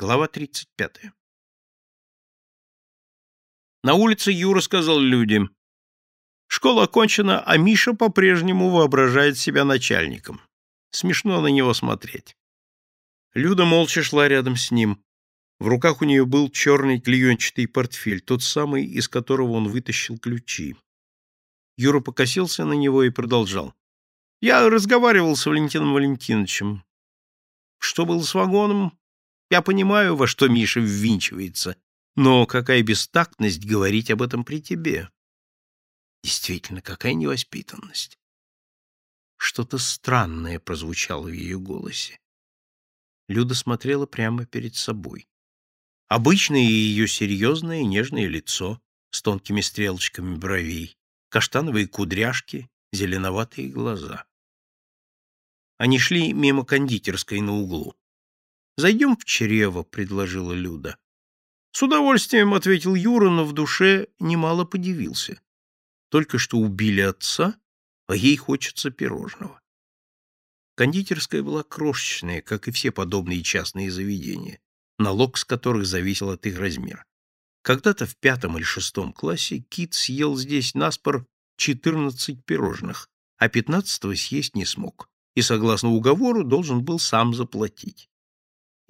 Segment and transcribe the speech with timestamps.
[0.00, 1.12] Глава 35.
[3.82, 5.54] На улице Юра сказал людям,
[6.46, 10.40] «Школа окончена, а Миша по-прежнему воображает себя начальником.
[10.90, 12.34] Смешно на него смотреть».
[13.34, 15.04] Люда молча шла рядом с ним.
[15.58, 20.76] В руках у нее был черный клеенчатый портфель, тот самый, из которого он вытащил ключи.
[21.76, 23.74] Юра покосился на него и продолжал.
[24.40, 26.84] «Я разговаривал с Валентином Валентиновичем.
[27.76, 28.98] Что было с вагоном?
[29.50, 31.76] Я понимаю, во что Миша ввинчивается,
[32.14, 35.10] но какая бестактность говорить об этом при тебе.
[36.22, 38.16] Действительно, какая невоспитанность.
[39.36, 42.20] Что-то странное прозвучало в ее голосе.
[43.28, 45.28] Люда смотрела прямо перед собой.
[46.08, 48.80] Обычное ее серьезное нежное лицо
[49.10, 50.96] с тонкими стрелочками бровей,
[51.28, 54.26] каштановые кудряшки, зеленоватые глаза.
[55.78, 57.96] Они шли мимо кондитерской на углу.
[58.76, 60.96] Зайдем в чрево, предложила Люда.
[61.72, 65.40] С удовольствием ответил Юра, но в душе немало подивился.
[66.10, 67.54] Только что убили отца,
[68.08, 69.60] а ей хочется пирожного.
[70.74, 74.60] Кондитерская была крошечная, как и все подобные частные заведения,
[74.98, 77.04] налог с которых зависел от их размера.
[77.62, 81.26] Когда-то в пятом или шестом классе Кит съел здесь наспор
[81.58, 88.09] 14 пирожных, а пятнадцатого съесть не смог, и, согласно уговору, должен был сам заплатить.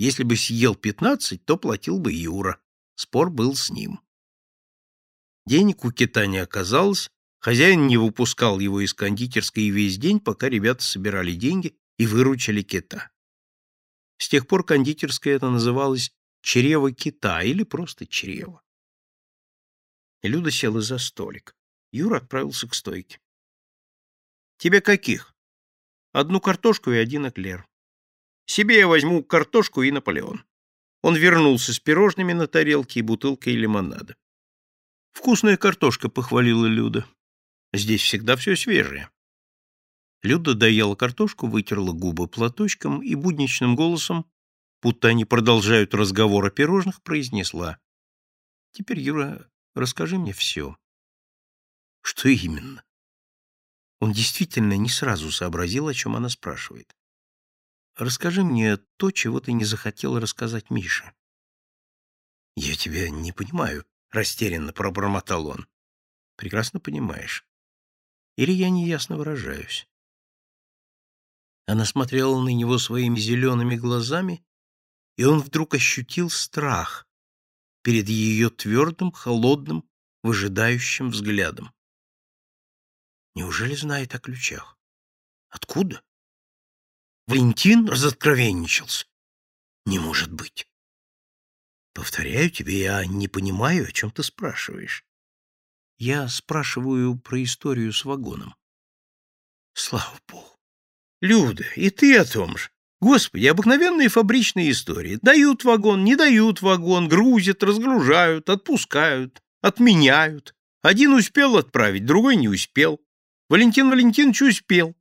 [0.00, 2.58] Если бы съел пятнадцать, то платил бы Юра.
[2.94, 4.00] Спор был с ним.
[5.44, 10.82] Денег у кита не оказалось, хозяин не выпускал его из кондитерской весь день, пока ребята
[10.82, 13.10] собирали деньги и выручили кита.
[14.16, 18.62] С тех пор кондитерская это называлось «чрево кита» или просто «чрево».
[20.22, 21.54] Люда села за столик.
[21.92, 23.20] Юра отправился к стойке.
[24.56, 25.34] «Тебе каких?»
[26.12, 27.69] «Одну картошку и один эклер».
[28.50, 30.44] Себе я возьму картошку и Наполеон.
[31.02, 34.16] Он вернулся с пирожными на тарелке и бутылкой лимонада.
[35.12, 37.06] «Вкусная картошка»,— похвалила Люда.
[37.72, 39.08] «Здесь всегда все свежее».
[40.24, 44.28] Люда доела картошку, вытерла губы платочком и будничным голосом,
[44.82, 47.78] будто они продолжают разговор о пирожных, произнесла.
[48.72, 50.76] «Теперь, Юра, расскажи мне все».
[52.02, 52.82] «Что именно?»
[54.00, 56.96] Он действительно не сразу сообразил, о чем она спрашивает.
[58.00, 61.12] Расскажи мне то, чего ты не захотел рассказать Мише.
[62.56, 65.68] Я тебя не понимаю, растерянно пробормотал он.
[66.36, 67.46] Прекрасно понимаешь.
[68.36, 69.86] Или я неясно выражаюсь.
[71.66, 74.42] Она смотрела на него своими зелеными глазами,
[75.18, 77.06] и он вдруг ощутил страх
[77.82, 79.86] перед ее твердым, холодным,
[80.22, 81.70] выжидающим взглядом.
[83.34, 84.78] Неужели знает о ключах?
[85.50, 86.02] Откуда?
[87.30, 89.06] Валентин разоткровенничался.
[89.86, 90.66] Не может быть.
[91.94, 95.04] Повторяю тебе, я не понимаю, о чем ты спрашиваешь.
[95.96, 98.56] Я спрашиваю про историю с вагоном.
[99.74, 100.58] Слава богу.
[101.20, 102.70] Люда, и ты о том же.
[103.00, 105.20] Господи, обыкновенные фабричные истории.
[105.22, 110.56] Дают вагон, не дают вагон, грузят, разгружают, отпускают, отменяют.
[110.82, 113.00] Один успел отправить, другой не успел.
[113.48, 114.96] Валентин Валентинович успел.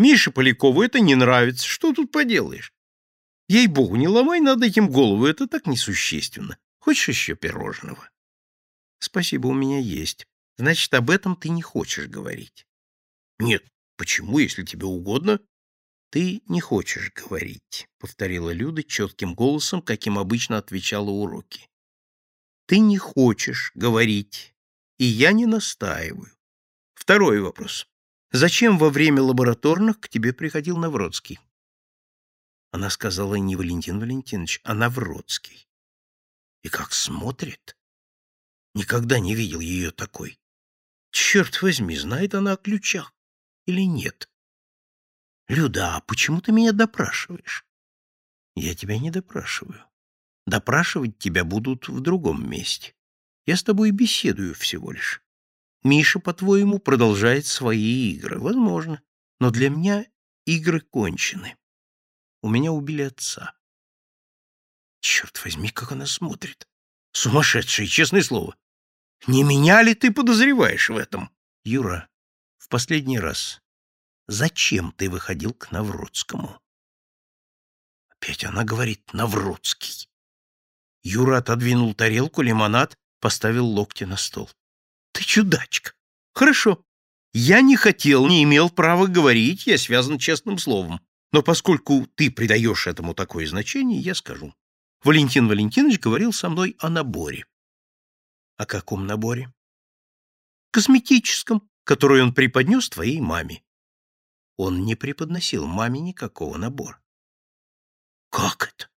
[0.00, 1.66] Мише Полякову это не нравится.
[1.66, 2.72] Что тут поделаешь?
[3.48, 6.56] Ей-богу, не ломай над этим голову, это так несущественно.
[6.78, 8.08] Хочешь еще пирожного?
[8.98, 10.26] Спасибо, у меня есть.
[10.56, 12.66] Значит, об этом ты не хочешь говорить.
[13.38, 13.62] Нет,
[13.98, 15.38] почему, если тебе угодно?
[16.08, 21.68] Ты не хочешь говорить, повторила Люда четким голосом, каким обычно отвечала уроки.
[22.64, 24.54] Ты не хочешь говорить,
[24.96, 26.32] и я не настаиваю.
[26.94, 27.89] Второй вопрос.
[28.32, 31.40] Зачем во время лабораторных к тебе приходил Навродский?
[32.70, 35.68] Она сказала не Валентин Валентинович, а Навродский.
[36.62, 37.76] И как смотрит.
[38.74, 40.38] Никогда не видел ее такой.
[41.10, 43.12] Черт возьми, знает она о ключах
[43.66, 44.30] или нет?
[45.48, 47.64] Люда, а почему ты меня допрашиваешь?
[48.54, 49.84] Я тебя не допрашиваю.
[50.46, 52.94] Допрашивать тебя будут в другом месте.
[53.46, 55.20] Я с тобой беседую всего лишь.
[55.82, 58.38] Миша, по-твоему, продолжает свои игры.
[58.38, 59.02] Возможно.
[59.38, 60.06] Но для меня
[60.44, 61.56] игры кончены.
[62.42, 63.54] У меня убили отца.
[65.00, 66.68] Черт возьми, как она смотрит.
[67.12, 68.56] Сумасшедшая, честное слово.
[69.26, 71.30] Не меня ли ты подозреваешь в этом?
[71.64, 72.08] Юра,
[72.58, 73.60] в последний раз.
[74.28, 76.60] Зачем ты выходил к Навродскому?
[78.08, 80.08] Опять она говорит «Навродский».
[81.02, 84.50] Юра отодвинул тарелку, лимонад, поставил локти на стол.
[85.20, 85.92] Ты чудачка.
[86.32, 86.82] Хорошо.
[87.34, 90.98] Я не хотел, не имел права говорить, я связан честным словом.
[91.30, 94.54] Но поскольку ты придаешь этому такое значение, я скажу.
[95.04, 97.44] Валентин Валентинович говорил со мной о наборе.
[98.56, 99.52] О каком наборе?
[100.70, 103.62] Косметическом, который он преподнес твоей маме.
[104.56, 106.98] Он не преподносил маме никакого набора.
[108.30, 108.88] Как это?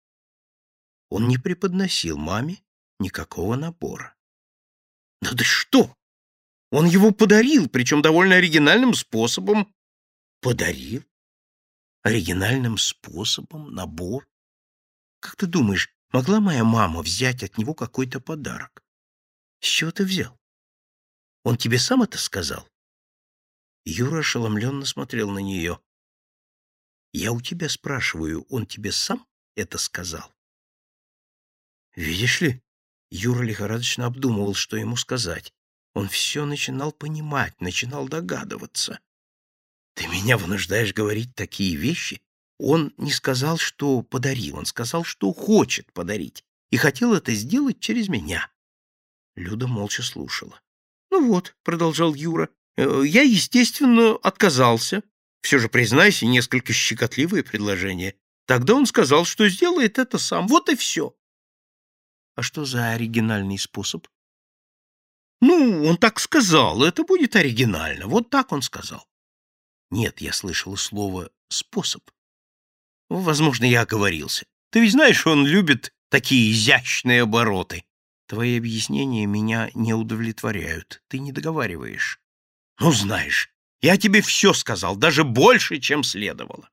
[1.10, 2.64] Он не преподносил маме
[2.98, 4.16] никакого набора.
[5.20, 5.94] Да ты что?
[6.70, 9.72] Он его подарил, причем довольно оригинальным способом.
[10.40, 11.04] Подарил?
[12.02, 13.72] Оригинальным способом?
[13.74, 14.28] Набор?
[15.20, 18.82] Как ты думаешь, могла моя мама взять от него какой-то подарок?
[19.60, 20.38] С чего ты взял?
[21.44, 22.68] Он тебе сам это сказал?
[23.84, 25.80] Юра ошеломленно смотрел на нее.
[27.12, 30.34] Я у тебя спрашиваю, он тебе сам это сказал?
[31.94, 32.62] Видишь ли,
[33.10, 35.54] Юра лихорадочно обдумывал, что ему сказать.
[35.94, 38.98] Он все начинал понимать, начинал догадываться.
[39.94, 42.20] Ты меня вынуждаешь говорить такие вещи?
[42.58, 48.08] Он не сказал, что подарил, он сказал, что хочет подарить, и хотел это сделать через
[48.08, 48.50] меня.
[49.36, 50.60] Люда молча слушала.
[51.10, 55.02] «Ну вот»,— продолжал Юра, «э,— «я, естественно, отказался.
[55.42, 58.16] Все же, признайся, несколько щекотливое предложение.
[58.46, 60.48] Тогда он сказал, что сделает это сам.
[60.48, 61.16] Вот и все».
[62.36, 64.06] «А что за оригинальный способ?»
[65.46, 68.06] «Ну, он так сказал, это будет оригинально.
[68.06, 69.06] Вот так он сказал».
[69.90, 72.02] «Нет, я слышала слово «способ».
[73.10, 74.46] Возможно, я оговорился.
[74.70, 77.84] Ты ведь знаешь, он любит такие изящные обороты.
[78.26, 81.02] Твои объяснения меня не удовлетворяют.
[81.08, 82.20] Ты не договариваешь.
[82.80, 83.50] Ну, знаешь,
[83.82, 86.70] я тебе все сказал, даже больше, чем следовало.